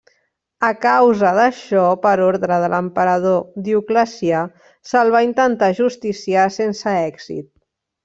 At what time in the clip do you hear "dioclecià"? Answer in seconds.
3.69-4.43